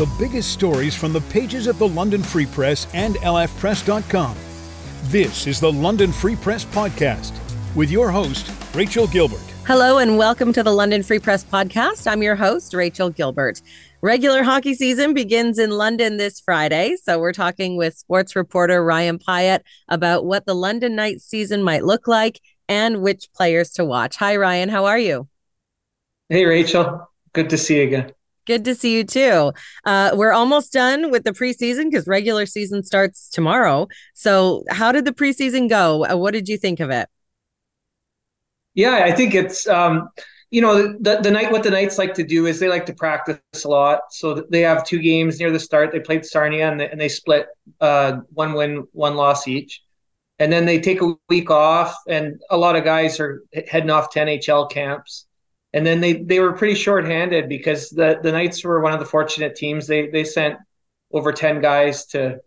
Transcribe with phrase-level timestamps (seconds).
[0.00, 4.34] the biggest stories from the pages of the London Free Press and lfpress.com.
[5.10, 7.38] This is the London Free Press Podcast
[7.74, 9.44] with your host, Rachel Gilbert.
[9.66, 12.10] Hello, and welcome to the London Free Press Podcast.
[12.10, 13.60] I'm your host, Rachel Gilbert.
[14.00, 16.96] Regular hockey season begins in London this Friday.
[16.96, 19.60] So, we're talking with sports reporter Ryan Pyette
[19.90, 22.40] about what the London Knight season might look like
[22.70, 24.16] and which players to watch.
[24.16, 24.70] Hi, Ryan.
[24.70, 25.28] How are you?
[26.30, 27.06] Hey, Rachel.
[27.34, 28.12] Good to see you again.
[28.50, 29.52] Good to see you too.
[29.84, 33.86] Uh, we're almost done with the preseason because regular season starts tomorrow.
[34.14, 36.04] So, how did the preseason go?
[36.04, 37.08] Uh, what did you think of it?
[38.74, 40.08] Yeah, I think it's um,
[40.50, 42.92] you know the the night what the Knights like to do is they like to
[42.92, 44.00] practice a lot.
[44.10, 45.92] So they have two games near the start.
[45.92, 47.46] They played Sarnia and they, and they split
[47.80, 49.80] uh, one win, one loss each,
[50.40, 51.96] and then they take a week off.
[52.08, 55.28] And a lot of guys are heading off to NHL camps
[55.72, 59.06] and then they they were pretty short-handed because the the Knights were one of the
[59.06, 59.86] fortunate teams.
[59.86, 60.58] They they sent
[61.12, 62.40] over ten guys to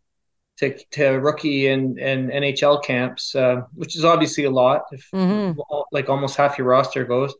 [0.57, 4.83] to to rookie and and NHL camps, uh, which is obviously a lot.
[4.91, 5.59] If mm-hmm.
[5.91, 7.33] like almost half your roster goes,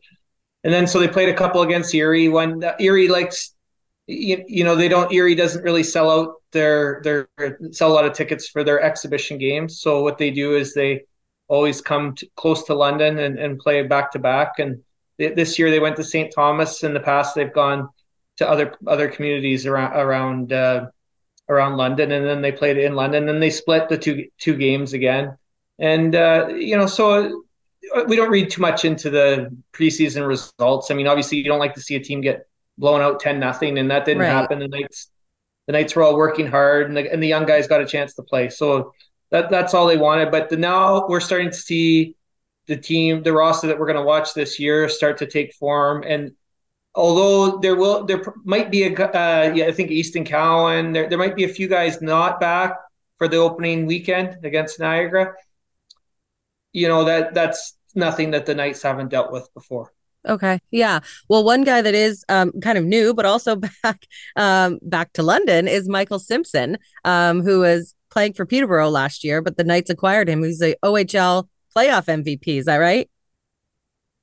[0.64, 2.28] and then so they played a couple against Erie.
[2.28, 3.54] When uh, Erie likes,
[4.06, 7.28] you, you know, they don't Erie doesn't really sell out their their
[7.72, 9.80] sell a lot of tickets for their exhibition games.
[9.80, 11.04] So what they do is they
[11.48, 14.82] always come to, close to London and, and play back to back and
[15.18, 16.32] this year they went to St.
[16.34, 16.82] Thomas.
[16.82, 17.88] In the past, they've gone
[18.36, 20.86] to other other communities around around uh,
[21.48, 23.28] around London, and then they played in London.
[23.28, 25.36] And they split the two two games again.
[25.78, 27.44] And uh, you know, so
[27.94, 30.90] uh, we don't read too much into the preseason results.
[30.90, 32.46] I mean, obviously, you don't like to see a team get
[32.78, 34.28] blown out ten nothing, and that didn't right.
[34.28, 34.58] happen.
[34.58, 35.10] The Knights
[35.66, 38.14] the Knights were all working hard, and the, and the young guys got a chance
[38.14, 38.50] to play.
[38.50, 38.92] So
[39.30, 40.30] that that's all they wanted.
[40.30, 42.16] But the, now we're starting to see
[42.66, 46.02] the team, the roster that we're going to watch this year start to take form.
[46.06, 46.32] And
[46.94, 51.18] although there will, there might be a, uh, yeah, I think Easton Cowan, there, there
[51.18, 52.76] might be a few guys not back
[53.18, 55.34] for the opening weekend against Niagara.
[56.72, 59.92] You know, that that's nothing that the Knights haven't dealt with before.
[60.26, 60.58] Okay.
[60.70, 61.00] Yeah.
[61.28, 65.22] Well, one guy that is um, kind of new, but also back um, back to
[65.22, 69.90] London is Michael Simpson, um, who was playing for Peterborough last year, but the Knights
[69.90, 70.42] acquired him.
[70.42, 72.58] He's a OHL playoff MVP.
[72.58, 73.08] Is that right?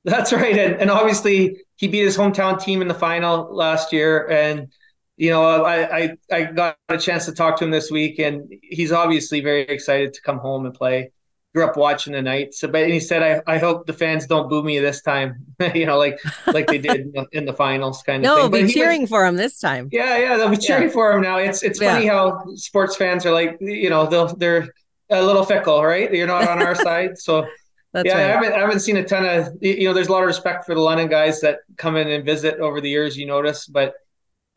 [0.04, 0.58] That's right.
[0.58, 4.28] And, and obviously, he beat his hometown team in the final last year.
[4.30, 4.72] And,
[5.18, 8.52] you know, I, I, I got a chance to talk to him this week, and
[8.64, 11.12] he's obviously very excited to come home and play.
[11.54, 12.54] Grew up watching the night.
[12.54, 15.46] so, but he said, "I, I hope the fans don't boo me this time,
[15.76, 18.74] you know, like like they did in the finals, kind of no, thing." No, be
[18.74, 19.90] cheering was, for him this time.
[19.92, 20.94] Yeah, yeah, they'll be cheering yeah.
[20.94, 21.40] for him now.
[21.40, 21.96] It's it's yeah.
[21.96, 24.70] funny how sports fans are like, you know, they'll they're
[25.12, 26.12] a little fickle, right?
[26.14, 27.46] You're not on our side, so
[27.94, 28.24] That's yeah, right.
[28.24, 29.94] I haven't I haven't seen a ton of you know.
[29.94, 32.82] There's a lot of respect for the London guys that come in and visit over
[32.82, 33.18] the years.
[33.18, 33.94] You notice, but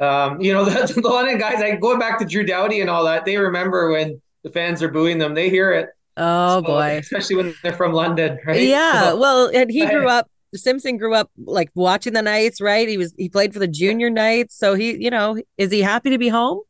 [0.01, 1.61] um, you know the, the London guys.
[1.61, 4.89] Like going back to Drew Doughty and all that, they remember when the fans are
[4.89, 5.35] booing them.
[5.35, 5.89] They hear it.
[6.17, 8.63] Oh so, boy, especially when they're from London, right?
[8.63, 9.11] Yeah.
[9.11, 10.31] So, well, and he grew up.
[10.55, 12.89] Simpson grew up like watching the Knights, right?
[12.89, 16.11] He was he played for the junior Knights, so he, you know, is he happy
[16.11, 16.61] to be home?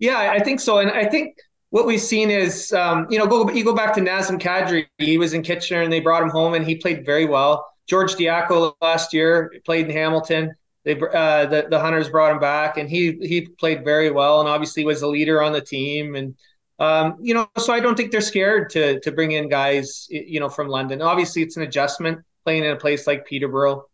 [0.00, 1.36] Yeah, I think so, and I think
[1.70, 4.86] what we've seen is, um, you know, go you go back to Nazem Kadri.
[4.98, 7.66] He was in Kitchener, and they brought him home, and he played very well.
[7.86, 10.54] George Diaco last year played in Hamilton.
[10.84, 14.48] They uh, the the Hunters brought him back, and he he played very well, and
[14.48, 16.16] obviously was a leader on the team.
[16.16, 16.34] And
[16.80, 20.40] um, you know, so I don't think they're scared to to bring in guys, you
[20.40, 21.02] know, from London.
[21.02, 23.84] Obviously, it's an adjustment playing in a place like Peterborough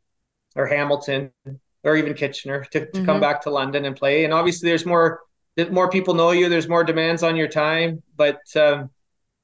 [0.54, 1.30] or Hamilton
[1.84, 3.04] or even Kitchener to, to mm-hmm.
[3.04, 4.24] come back to London and play.
[4.24, 5.20] And obviously, there's more
[5.70, 6.48] more people know you.
[6.48, 8.90] There's more demands on your time, but um,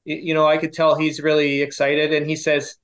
[0.05, 2.77] you know, I could tell he's really excited, and he says,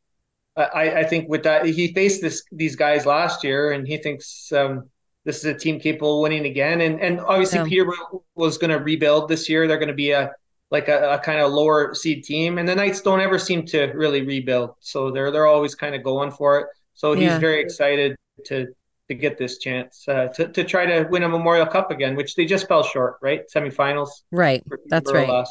[0.55, 4.51] I, I think with that he faced this these guys last year, and he thinks
[4.51, 4.89] um,
[5.25, 6.81] this is a team capable of winning again.
[6.81, 7.65] And and obviously yeah.
[7.65, 9.67] Peterborough was going to rebuild this year.
[9.67, 10.31] They're going to be a
[10.71, 13.87] like a, a, kind of lower seed team, and the Knights don't ever seem to
[13.93, 16.67] really rebuild, so they're they're always kind of going for it.
[16.93, 17.39] So he's yeah.
[17.39, 18.15] very excited
[18.45, 18.67] to
[19.09, 22.35] to get this chance uh, to to try to win a Memorial Cup again, which
[22.35, 23.41] they just fell short, right?
[23.53, 24.63] Semifinals, right?
[24.87, 25.45] That's right.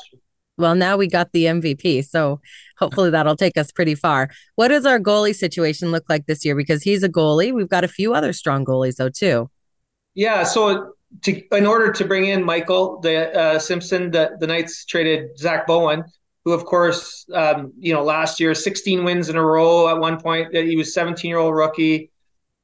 [0.57, 2.41] Well, now we got the MVP, so
[2.79, 4.31] hopefully that'll take us pretty far.
[4.57, 6.57] What does our goalie situation look like this year?
[6.57, 7.53] Because he's a goalie.
[7.53, 9.51] We've got a few other strong goalies though too.
[10.15, 10.43] Yeah.
[10.43, 15.39] So to, in order to bring in Michael the uh, Simpson, the the Knights traded
[15.39, 16.05] Zach Bowen,
[16.45, 20.21] who of course um, you know last year 16 wins in a row at one
[20.21, 20.55] point.
[20.55, 22.11] He was 17 year old rookie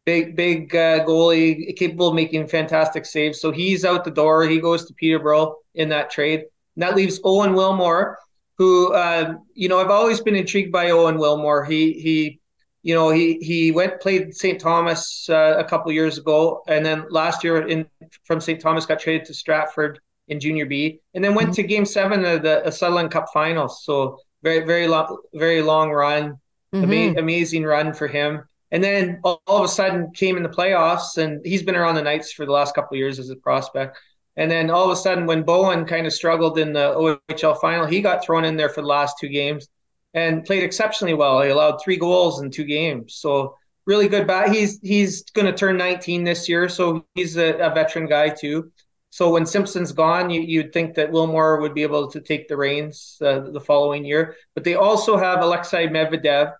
[0.04, 3.40] big big uh, goalie, capable of making fantastic saves.
[3.40, 4.44] So he's out the door.
[4.44, 6.40] He goes to Peterborough in that trade.
[6.76, 8.16] And that leaves Owen Willmore,
[8.58, 11.66] who uh, you know I've always been intrigued by Owen Willmore.
[11.66, 12.40] He he
[12.84, 14.60] you know, he he went played St.
[14.60, 17.86] Thomas uh, a couple years ago, and then last year in
[18.24, 18.60] from St.
[18.60, 19.98] Thomas got traded to Stratford
[20.28, 21.62] in Junior B, and then went mm-hmm.
[21.62, 23.82] to Game Seven of the Sutherland Cup Finals.
[23.84, 26.38] So very very long very long run,
[26.74, 26.84] mm-hmm.
[26.84, 28.46] ama- amazing run for him.
[28.74, 31.94] And then all, all, of a sudden came in the playoffs, and he's been around
[31.94, 33.96] the Knights for the last couple of years as a prospect.
[34.36, 37.86] And then all of a sudden, when Bowen kind of struggled in the OHL final,
[37.86, 39.68] he got thrown in there for the last two games
[40.12, 41.40] and played exceptionally well.
[41.40, 43.14] He allowed three goals in two games.
[43.14, 43.56] So
[43.86, 44.52] really good bat.
[44.52, 48.72] He's he's going to turn 19 this year, so he's a, a, veteran guy too.
[49.10, 52.56] So when Simpson's gone, you, you'd think that Willmore would be able to take the
[52.56, 54.34] reins uh, the following year.
[54.54, 56.52] But they also have Alexei Medvedev,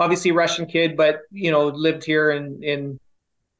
[0.00, 2.98] obviously Russian kid, but you know lived here in in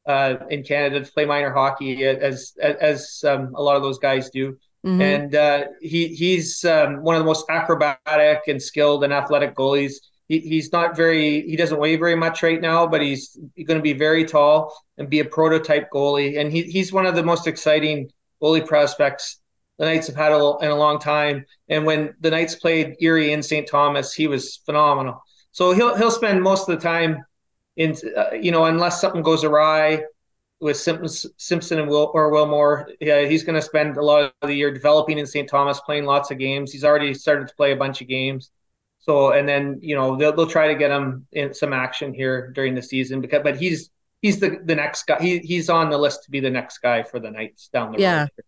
[0.05, 3.99] uh, in Canada to play minor hockey as as, as um, a lot of those
[3.99, 4.57] guys do.
[4.85, 5.01] Mm-hmm.
[5.01, 9.93] And uh, he he's um, one of the most acrobatic and skilled and athletic goalies.
[10.27, 13.83] He, he's not very he doesn't weigh very much right now, but he's going to
[13.83, 16.39] be very tall and be a prototype goalie.
[16.39, 18.09] And he, he's one of the most exciting
[18.41, 19.37] goalie prospects
[19.77, 21.43] the Knights have had a, in a long time.
[21.67, 23.67] And when the Knights played Erie in St.
[23.67, 25.23] Thomas, he was phenomenal.
[25.51, 27.25] So he'll he'll spend most of the time
[27.75, 30.03] in uh, you know unless something goes awry
[30.61, 34.53] with Simpson and Will or Willmore, yeah, he's going to spend a lot of the
[34.53, 35.49] year developing in St.
[35.49, 36.71] Thomas, playing lots of games.
[36.71, 38.51] He's already started to play a bunch of games.
[38.99, 42.51] So, and then you know they'll, they'll try to get him in some action here
[42.51, 43.89] during the season because, but he's
[44.21, 45.19] he's the the next guy.
[45.19, 47.99] He he's on the list to be the next guy for the Knights down the
[47.99, 48.21] yeah.
[48.21, 48.29] road.
[48.37, 48.43] Yeah.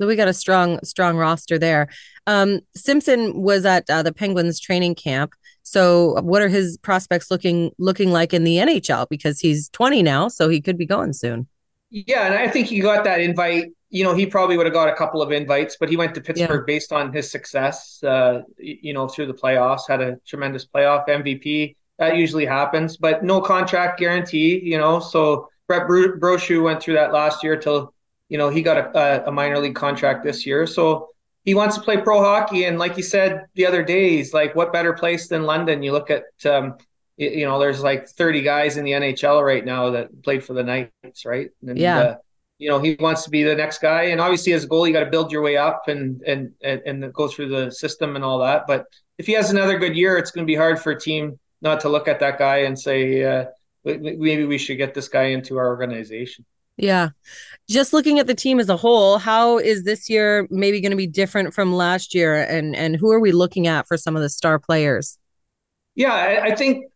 [0.00, 1.88] So we got a strong strong roster there.
[2.26, 5.32] Um, Simpson was at uh, the Penguins training camp.
[5.64, 9.08] So what are his prospects looking looking like in the NHL?
[9.08, 11.48] Because he's 20 now, so he could be going soon.
[11.90, 13.72] Yeah, and I think he got that invite.
[13.88, 16.20] You know, he probably would have got a couple of invites, but he went to
[16.20, 16.74] Pittsburgh yeah.
[16.74, 18.02] based on his success.
[18.02, 21.76] Uh, you know, through the playoffs, had a tremendous playoff MVP.
[21.98, 24.60] That usually happens, but no contract guarantee.
[24.62, 27.94] You know, so Brett Brochu went through that last year till
[28.28, 30.66] you know he got a, a minor league contract this year.
[30.66, 31.08] So
[31.44, 34.54] he wants to play pro hockey, and like you said the other day, he's like,
[34.54, 35.82] what better place than London?
[35.82, 36.76] You look at um,
[37.16, 40.64] you know, there's like 30 guys in the NHL right now that played for the
[40.64, 41.50] Knights, right?
[41.66, 41.98] And, yeah.
[41.98, 42.16] Uh,
[42.58, 44.92] you know, he wants to be the next guy, and obviously, as a goal, you
[44.92, 48.24] got to build your way up and, and and and go through the system and
[48.24, 48.68] all that.
[48.68, 48.86] But
[49.18, 51.80] if he has another good year, it's going to be hard for a team not
[51.80, 53.46] to look at that guy and say, uh,
[53.84, 56.44] maybe we should get this guy into our organization.
[56.76, 57.10] Yeah.
[57.68, 60.96] Just looking at the team as a whole, how is this year maybe going to
[60.96, 64.22] be different from last year and and who are we looking at for some of
[64.22, 65.18] the star players?
[65.94, 66.86] Yeah, I, I think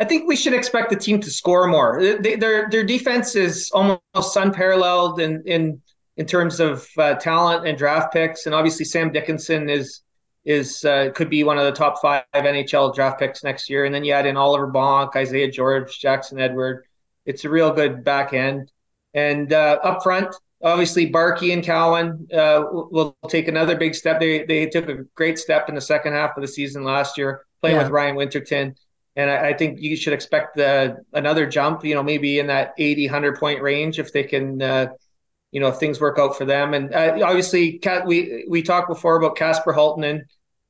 [0.00, 2.00] I think we should expect the team to score more.
[2.20, 5.80] They, their their defense is almost unparalleled in in
[6.16, 10.02] in terms of uh, talent and draft picks, and obviously Sam Dickinson is
[10.44, 13.84] is uh, could be one of the top five NHL draft picks next year.
[13.84, 16.86] And then you add in Oliver Bonk, Isaiah George, Jackson Edward.
[17.26, 18.72] It's a real good back end.
[19.18, 24.20] And uh, up front, obviously Barkey and Cowan uh, will take another big step.
[24.20, 27.44] They they took a great step in the second half of the season last year,
[27.60, 27.82] playing yeah.
[27.82, 28.74] with Ryan Winterton
[29.18, 31.84] and I, I, think you should expect the another jump.
[31.84, 34.62] You know, maybe in that 80, 100 point range if they can.
[34.62, 34.86] Uh,
[35.50, 39.16] you know, if things work out for them, and uh, obviously, we we talked before
[39.16, 40.20] about Kasper Halttunen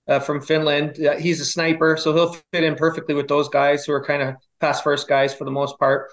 [0.06, 1.04] uh, from Finland.
[1.04, 4.22] Uh, he's a sniper, so he'll fit in perfectly with those guys who are kind
[4.22, 6.10] of pass first guys for the most part.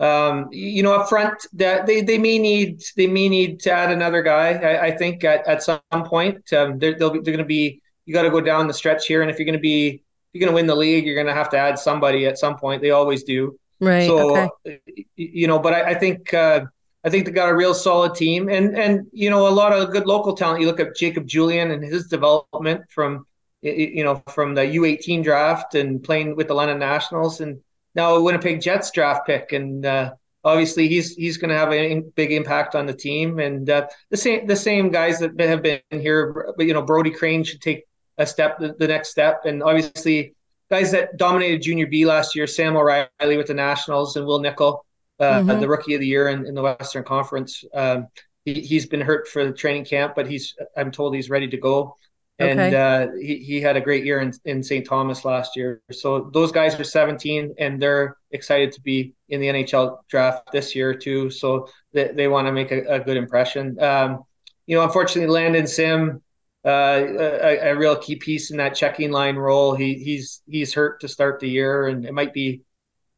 [0.00, 3.92] Um, you know, up front, that they, they may need they may need to add
[3.92, 4.54] another guy.
[4.54, 8.22] I, I think at, at some point, um, they're they're going to be you got
[8.22, 10.54] to go down the stretch here, and if you're going to be you're going to
[10.54, 12.82] win the league, you're going to have to add somebody at some point.
[12.82, 13.58] They always do.
[13.80, 14.06] Right.
[14.06, 14.80] So, okay.
[15.16, 16.64] you know, but I, I think uh,
[17.04, 19.90] I think they got a real solid team, and and you know a lot of
[19.90, 20.60] good local talent.
[20.60, 23.26] You look at Jacob Julien and his development from
[23.62, 27.60] you know from the U18 draft and playing with the London Nationals, and
[27.94, 30.12] now a Winnipeg Jets draft pick, and uh,
[30.44, 33.38] obviously he's he's going to have a big impact on the team.
[33.38, 37.44] And uh, the same the same guys that have been here, you know, Brody Crane
[37.44, 37.84] should take
[38.18, 39.44] a step, the, the next step.
[39.44, 40.34] And obviously,
[40.70, 44.84] guys that dominated Junior B last year, Sam O'Reilly with the Nationals and Will Nickel,
[45.18, 45.60] uh, mm-hmm.
[45.60, 47.64] the rookie of the year in, in the Western Conference.
[47.74, 48.08] Um,
[48.44, 51.56] he, has been hurt for the training camp, but he's I'm told he's ready to
[51.56, 51.96] go.
[52.38, 52.76] And okay.
[52.76, 54.84] uh, he, he had a great year in, in St.
[54.84, 55.82] Thomas last year.
[55.92, 60.74] So those guys are 17 and they're excited to be in the NHL draft this
[60.74, 61.30] year too.
[61.30, 63.80] So they, they want to make a, a good impression.
[63.80, 64.24] Um,
[64.66, 66.22] you know, unfortunately, Landon Sim
[66.64, 69.74] uh, a, a, real key piece in that checking line role.
[69.74, 72.62] He he's he's hurt to start the year, and it might be,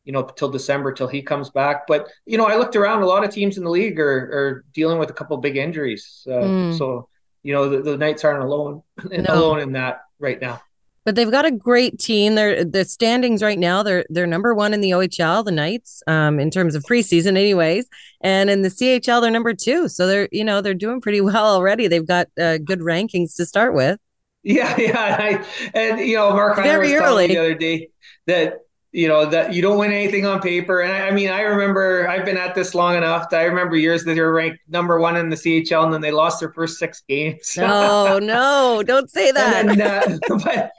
[0.05, 1.87] you know, till December till he comes back.
[1.87, 3.03] But you know, I looked around.
[3.03, 6.27] A lot of teams in the league are are dealing with a couple big injuries.
[6.27, 6.79] Uh, mm.
[6.79, 7.09] So
[7.47, 9.25] you know, the, the Knights aren't alone no.
[9.29, 10.61] alone in that right now.
[11.05, 12.35] But they've got a great team.
[12.35, 13.85] They're the standings right now.
[13.85, 17.87] They're they're number one in the OHL, the Knights, um, in terms of preseason, anyways.
[18.21, 19.87] And in the CHL, they're number two.
[19.87, 21.87] So they're you know they're doing pretty well already.
[21.87, 24.01] They've got uh, good rankings to start with.
[24.43, 27.91] Yeah, yeah, and, I, and you know, Mark Hunter was telling me the other day
[28.27, 28.66] that
[28.97, 30.81] you know that you don't win anything on paper.
[30.81, 33.29] And I, I, mean, I remember I've been at this long enough.
[33.29, 36.01] that I remember years that they were ranked number one in the CHL, and then
[36.01, 37.53] they lost their first six games.
[37.59, 39.67] No, no, don't say that.
[39.67, 40.73] Then, uh, but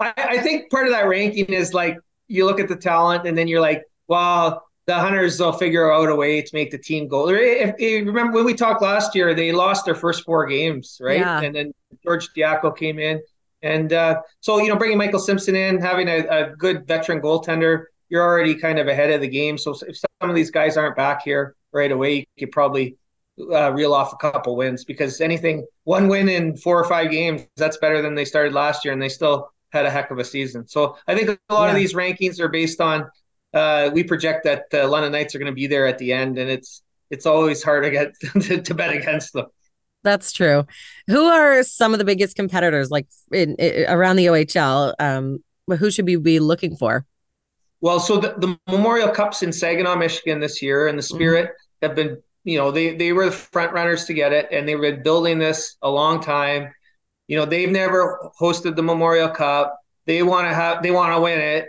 [0.00, 1.96] I, I, think part of that ranking is like
[2.28, 6.10] you look at the talent, and then you're like, well, the Hunters will figure out
[6.10, 7.30] a way to make the team go.
[7.30, 11.20] If, if remember when we talked last year, they lost their first four games, right?
[11.20, 11.40] Yeah.
[11.40, 11.72] And then
[12.04, 13.22] George Diaco came in
[13.62, 17.84] and uh, so, you know, bringing Michael Simpson in, having a, a, good veteran goaltender,
[18.08, 19.56] you're already kind of ahead of the game.
[19.56, 22.96] So if some of these guys aren't back here right away, you could probably
[23.38, 27.46] uh, reel off a couple wins because anything one win in four or five games,
[27.56, 30.24] that's better than they started last year, and they still had a heck of a
[30.24, 30.66] season.
[30.66, 31.70] So I think a lot yeah.
[31.70, 33.10] of these rankings are based on.
[33.54, 36.38] Uh, we project that the London Knights are going to be there at the end,
[36.38, 39.46] and it's it's always hard to get to, to bet against them.
[40.04, 40.66] That's true.
[41.08, 44.94] Who are some of the biggest competitors like in, in around the OHL?
[44.98, 45.42] Um,
[45.76, 47.06] who should we be looking for?
[47.80, 51.14] Well, so the, the Memorial Cups in Saginaw, Michigan this year, and the mm-hmm.
[51.14, 51.86] Spirit mm-hmm.
[51.86, 54.80] have been, you know, they they were the front runners to get it, and they've
[54.80, 56.72] been building this a long time.
[57.28, 59.78] You know, they've never hosted the Memorial Cup.
[60.06, 61.68] They want to have, they want to win it.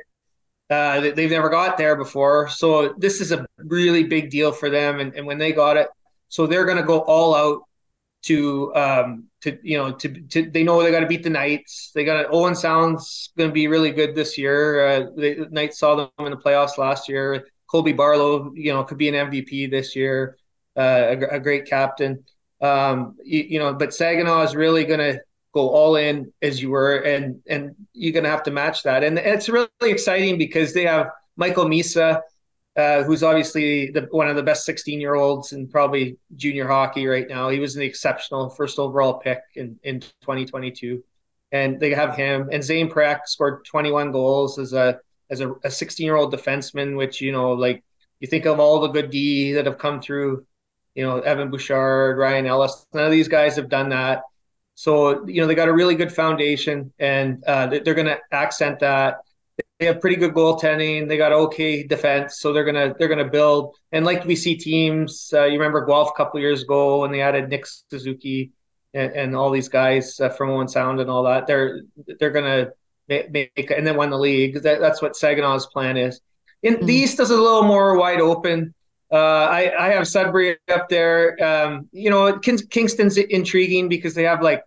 [0.69, 4.99] Uh, they've never got there before, so this is a really big deal for them.
[4.99, 5.87] And, and when they got it,
[6.29, 7.61] so they're going to go all out
[8.23, 11.91] to um, to you know to, to they know they got to beat the Knights.
[11.93, 14.87] They got Owen Sound's going to be really good this year.
[14.87, 17.47] Uh, the Knights saw them in the playoffs last year.
[17.69, 20.37] Colby Barlow, you know, could be an MVP this year.
[20.75, 22.23] Uh, a, a, great captain.
[22.61, 25.19] Um, you, you, know, but Saginaw is really going to
[25.53, 29.03] go all in as you were, and and you're going to have to match that.
[29.03, 32.21] And it's really exciting because they have Michael Misa
[32.75, 37.05] uh, who's obviously the, one of the best 16 year olds in probably junior hockey
[37.05, 37.49] right now.
[37.49, 41.03] He was an exceptional first overall pick in, in 2022.
[41.51, 42.49] And they have him.
[42.51, 44.99] And Zane Parekh scored 21 goals as a
[45.29, 47.83] as a 16 year old defenseman, which, you know, like
[48.19, 50.45] you think of all the good D that have come through,
[50.95, 52.85] you know, Evan Bouchard, Ryan Ellis.
[52.93, 54.23] None of these guys have done that.
[54.75, 58.79] So, you know, they got a really good foundation and uh, they're going to accent
[58.79, 59.17] that
[59.79, 61.07] they have pretty good goaltending.
[61.07, 63.75] They got okay defense, so they're gonna they're gonna build.
[63.91, 67.21] And like we see teams, uh, you remember Guelph a couple years ago when they
[67.21, 68.51] added Nick Suzuki
[68.93, 71.47] and, and all these guys uh, from Owen Sound and all that.
[71.47, 71.81] They're
[72.19, 72.71] they're gonna
[73.07, 74.61] make, and then win the league.
[74.61, 76.21] That, that's what Saginaw's plan is.
[76.61, 76.85] In mm-hmm.
[76.85, 78.73] the East is a little more wide open.
[79.11, 81.37] Uh, I, I have Sudbury up there.
[81.43, 84.63] Um, you know, Kingston's intriguing because they have like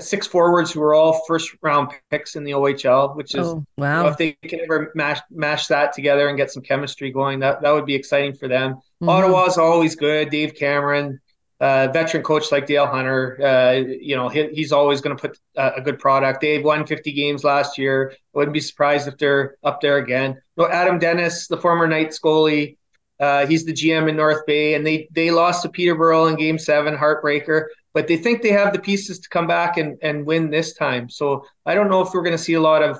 [0.00, 3.98] six forwards who are all first round picks in the OHL, which is oh, wow.
[3.98, 7.40] You know, if they can ever mash mash that together and get some chemistry going,
[7.40, 8.74] that that would be exciting for them.
[8.74, 9.08] Mm-hmm.
[9.08, 10.30] Ottawa's always good.
[10.30, 11.20] Dave Cameron,
[11.60, 15.38] uh, veteran coach like Dale Hunter, uh, you know he, he's always going to put
[15.56, 16.40] a, a, good product.
[16.40, 18.12] They won 50 games last year.
[18.12, 20.40] I wouldn't be surprised if they're up there again.
[20.56, 22.76] No, Adam Dennis, the former Knights goalie.
[23.20, 26.58] Uh, he's the GM in North Bay, and they they lost to Peterborough in Game
[26.58, 30.50] Seven, heartbreaker but they think they have the pieces to come back and, and win
[30.50, 31.08] this time.
[31.08, 32.98] So I don't know if we're going to see a lot of,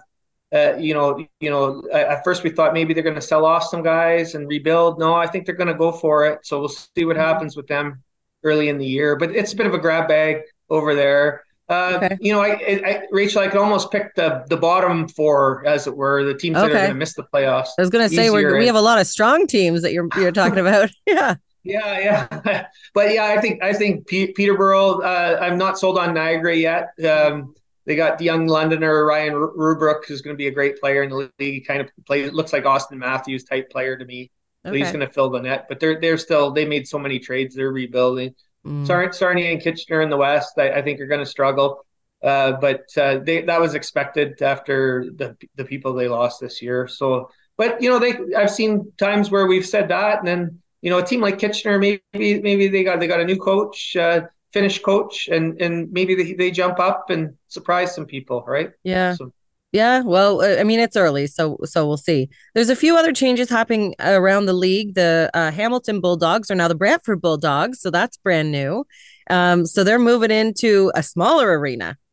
[0.54, 1.82] uh, you know, you know.
[1.92, 5.00] At first we thought maybe they're going to sell off some guys and rebuild.
[5.00, 6.46] No, I think they're going to go for it.
[6.46, 8.02] So we'll see what happens with them
[8.44, 9.16] early in the year.
[9.16, 11.44] But it's a bit of a grab bag over there.
[11.68, 12.16] Uh, okay.
[12.20, 15.96] You know, I, I, Rachel, I could almost pick the the bottom four, as it
[15.96, 16.68] were, the teams okay.
[16.68, 17.70] that are going to miss the playoffs.
[17.78, 20.08] I was going to say we we have a lot of strong teams that you're
[20.16, 20.90] you're talking about.
[21.06, 21.36] yeah.
[21.64, 25.00] Yeah, yeah, but yeah, I think I think P- Peterborough.
[25.00, 26.90] Uh, I'm not sold on Niagara yet.
[27.04, 27.54] Um,
[27.86, 31.10] they got the young Londoner Ryan Roobroeck, who's going to be a great player in
[31.10, 31.30] the league.
[31.38, 34.30] He kind of play looks like Auston Matthews type player to me.
[34.62, 34.78] So okay.
[34.78, 35.66] he's going to fill the net.
[35.68, 37.54] But they're they're still they made so many trades.
[37.54, 38.34] They're rebuilding.
[38.66, 39.14] Mm.
[39.14, 41.84] Sarnia and Kitchener in the West, I, I think are going to struggle.
[42.22, 46.88] Uh, but uh, they, that was expected after the the people they lost this year.
[46.88, 50.90] So, but you know, they I've seen times where we've said that, and then you
[50.90, 54.20] know, a team like Kitchener, maybe maybe they got they got a new coach, uh,
[54.52, 58.70] Finnish coach, and and maybe they, they jump up and surprise some people, right?
[58.84, 59.14] Yeah.
[59.14, 59.32] So.
[59.72, 62.28] Yeah, well, uh, I mean, it's early, so so we'll see.
[62.54, 64.94] There's a few other changes happening around the league.
[64.94, 68.84] The uh, Hamilton Bulldogs are now the Brantford Bulldogs, so that's brand new.
[69.30, 71.96] Um, so they're moving into a smaller arena.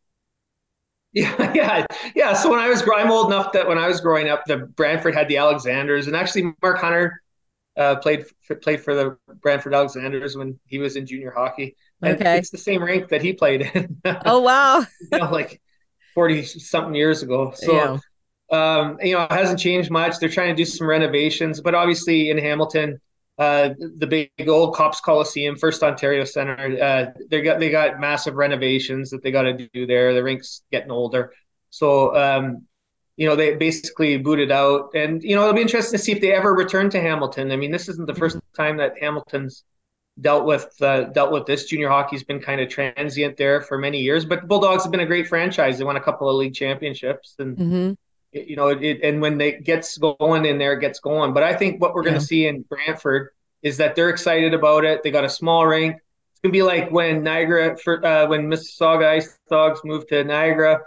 [1.14, 1.86] Yeah, yeah,
[2.16, 2.34] yeah.
[2.34, 5.14] So when I was, I'm old enough that when I was growing up, the Brantford
[5.14, 7.22] had the Alexanders, and actually Mark Hunter
[7.78, 11.76] uh, played for, played for the Brantford Alexanders when he was in junior hockey.
[12.02, 12.38] And okay.
[12.38, 14.02] it's the same rink that he played in.
[14.26, 14.80] oh wow!
[15.12, 15.62] you know, like
[16.14, 17.54] 40 something years ago.
[17.56, 17.98] So, yeah.
[18.52, 20.20] um, you know, it hasn't changed much.
[20.20, 23.00] They're trying to do some renovations, but obviously in Hamilton,
[23.38, 28.36] uh, the big old Copps Coliseum, First Ontario Center, uh, they got they got massive
[28.36, 30.14] renovations that they got to do there.
[30.14, 31.34] The rink's getting older,
[31.70, 32.68] so um,
[33.22, 34.96] you know they basically booted out.
[34.96, 37.52] And you know it'll be interesting to see if they ever return to Hamilton.
[37.52, 38.62] I mean, this isn't the 1st mm-hmm.
[38.64, 39.64] time that Hamilton's
[40.20, 41.66] dealt with uh, dealt with this.
[41.66, 45.02] Junior hockey's been kind of transient there for many years, but the Bulldogs have been
[45.02, 45.78] a great franchise.
[45.78, 47.92] They won a couple of league championships, and mm-hmm.
[48.32, 51.32] it, you know, it, and when they gets going in there, it gets going.
[51.32, 52.10] But I think what we're yeah.
[52.10, 53.30] going to see in Brantford
[53.62, 55.04] is that they're excited about it.
[55.04, 55.98] They got a small rink.
[56.32, 60.82] It's gonna be like when Niagara, for, uh, when Mississauga Ice Dogs moved to Niagara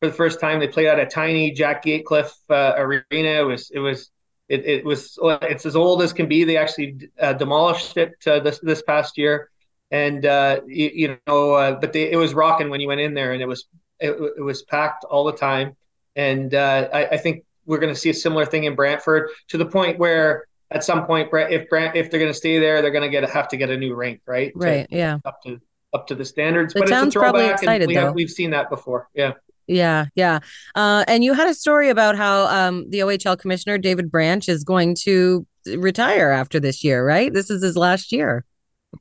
[0.00, 0.60] for the first time.
[0.60, 3.40] They played at a tiny Jack Gatecliff uh, arena.
[3.40, 4.10] It was it was
[4.48, 6.44] it, it was it's as old as can be.
[6.44, 9.50] They actually uh, demolished it uh, this this past year,
[9.90, 13.14] and uh, you, you, know, uh, but they, it was rocking when you went in
[13.14, 13.66] there, and it was
[13.98, 15.76] it, it was packed all the time.
[16.14, 19.58] And uh, I, I, think we're going to see a similar thing in Brantford to
[19.58, 22.90] the point where at some point, if Brant if they're going to stay there, they're
[22.90, 24.52] going to get have to get a new rink, right?
[24.54, 24.88] Right.
[24.88, 25.18] To, yeah.
[25.24, 25.60] Up to
[25.92, 26.74] up to the standards.
[26.74, 28.06] The but town's it's a probably excited we though.
[28.06, 29.08] Have, we've seen that before.
[29.14, 29.32] Yeah.
[29.66, 30.40] Yeah, yeah.
[30.74, 34.64] Uh, and you had a story about how um, the OHL commissioner, David Branch, is
[34.64, 37.32] going to retire after this year, right?
[37.32, 38.44] This is his last year.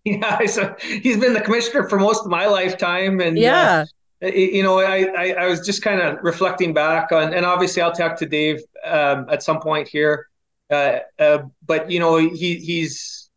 [0.03, 3.21] Yeah, so he's been the commissioner for most of my lifetime.
[3.21, 3.85] And uh, yeah.
[4.21, 7.81] Uh, you know, I, I, I was just kind of reflecting back on, and obviously
[7.81, 10.27] I'll talk to Dave um, at some point here.
[10.69, 13.29] Uh, uh, but you know, he he's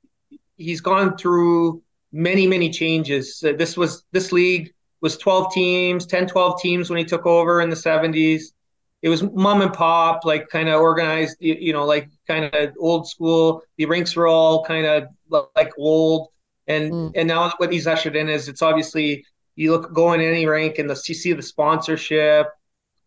[0.57, 1.83] he's gone through
[2.13, 3.43] many many changes.
[3.47, 7.61] Uh, this was this league was 12 teams, 10, 12 teams when he took over
[7.61, 8.53] in the 70s.
[9.01, 12.75] It was mom and pop, like kind of organized, you, you, know, like kind of
[12.81, 13.63] old school.
[13.77, 15.05] The rinks were all kind of
[15.55, 16.29] like old.
[16.67, 17.13] And mm.
[17.15, 19.25] and now what he's ushered in is it's obviously
[19.55, 22.49] you look go in any rank and the you see the sponsorship,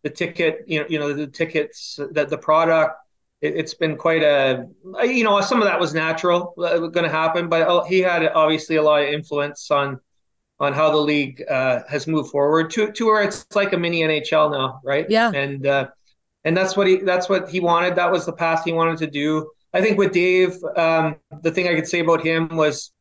[0.02, 2.96] the ticket, you know, you know the tickets, that the product.
[3.42, 4.68] It, has been quite a,
[5.02, 8.24] you know, some of that was natural, uh, going to happen, but uh, he had
[8.24, 9.98] obviously a lot of influence on
[10.62, 14.02] on how the league uh, has moved forward to to where it's like a mini
[14.02, 15.06] NHL now, right?
[15.10, 15.32] Yeah.
[15.34, 15.88] And uh,
[16.44, 17.96] and that's what he that's what he wanted.
[17.96, 19.50] That was the path he wanted to do.
[19.74, 22.92] I think with Dave, um, the thing I could say about him was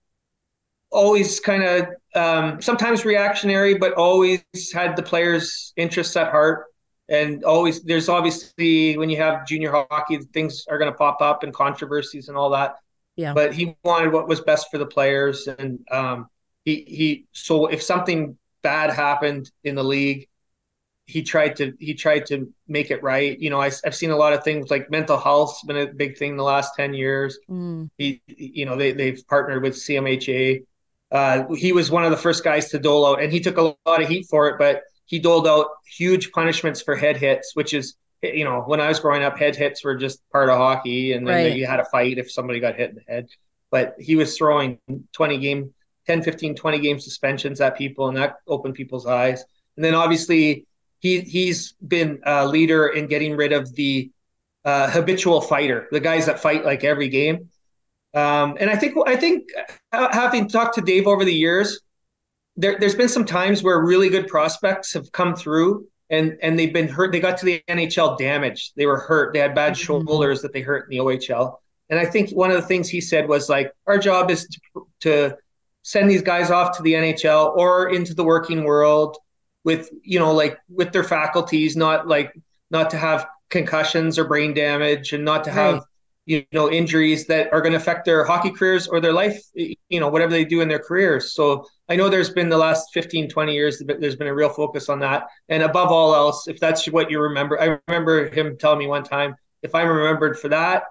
[0.89, 4.41] always kind of um, sometimes reactionary, but always
[4.73, 6.65] had the players' interests at heart.
[7.09, 11.43] And always, there's obviously when you have junior hockey, things are going to pop up
[11.43, 12.75] and controversies and all that.
[13.17, 13.33] Yeah.
[13.33, 16.29] But he wanted what was best for the players, and um,
[16.65, 20.27] he he so if something bad happened in the league
[21.05, 24.15] he tried to he tried to make it right you know I, have seen a
[24.15, 27.89] lot of things like mental health's been a big thing the last 10 years mm.
[27.97, 30.63] he you know they, they've partnered with cmha
[31.11, 33.75] uh, he was one of the first guys to dole out and he took a
[33.85, 37.73] lot of heat for it but he doled out huge punishments for head hits which
[37.73, 41.13] is you know when i was growing up head hits were just part of hockey
[41.13, 41.57] and then right.
[41.57, 43.27] you had a fight if somebody got hit in the head
[43.71, 44.77] but he was throwing
[45.13, 45.73] 20 game
[46.07, 49.43] 10, 15, 20 game suspensions at people, and that opened people's eyes.
[49.75, 50.65] And then obviously
[50.99, 54.11] he he's been a leader in getting rid of the
[54.65, 57.49] uh, habitual fighter, the guys that fight like every game.
[58.13, 59.49] Um, and I think I think
[59.91, 61.79] having talked to Dave over the years,
[62.55, 66.73] there, there's been some times where really good prospects have come through and and they've
[66.73, 67.11] been hurt.
[67.11, 68.73] They got to the NHL damaged.
[68.75, 69.33] They were hurt.
[69.33, 69.81] They had bad mm-hmm.
[69.81, 71.55] shoulders that they hurt in the OHL.
[71.89, 74.87] And I think one of the things he said was like, our job is to,
[75.01, 75.37] to
[75.83, 79.17] send these guys off to the NHL or into the working world
[79.63, 82.33] with you know like with their faculties not like
[82.69, 85.83] not to have concussions or brain damage and not to have right.
[86.25, 89.99] you know injuries that are going to affect their hockey careers or their life you
[89.99, 91.33] know whatever they do in their careers.
[91.33, 94.89] So i know there's been the last 15 20 years there's been a real focus
[94.89, 95.27] on that.
[95.49, 99.03] And above all else if that's what you remember i remember him telling me one
[99.03, 100.83] time if i'm remembered for that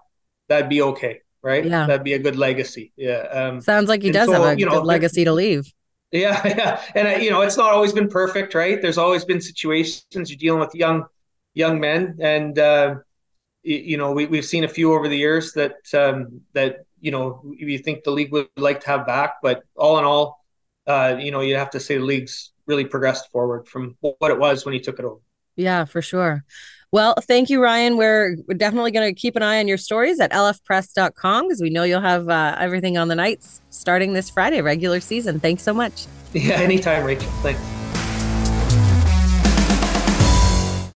[0.48, 1.64] that'd be okay right?
[1.64, 1.86] Yeah.
[1.86, 2.92] That'd be a good legacy.
[2.96, 3.26] Yeah.
[3.32, 5.72] Um, Sounds like he does so, have a you know, good legacy to leave.
[6.12, 8.80] Yeah, yeah, and uh, you know, it's not always been perfect, right?
[8.82, 11.04] There's always been situations you're dealing with young,
[11.54, 12.96] young men, and uh,
[13.62, 17.12] you, you know, we we've seen a few over the years that um, that you
[17.12, 20.44] know you think the league would like to have back, but all in all,
[20.86, 24.38] uh, you know, you'd have to say the league's really progressed forward from what it
[24.38, 25.20] was when he took it over.
[25.56, 26.44] Yeah, for sure.
[26.92, 27.96] Well, thank you, Ryan.
[27.96, 31.84] We're, definitely going to keep an eye on your stories at lfpress.com because we know
[31.84, 35.40] you'll have uh, everything on the Knights starting this Friday, regular season.
[35.40, 36.06] Thanks so much.
[36.32, 37.28] Yeah, anytime, Rachel.
[37.42, 37.79] Thanks.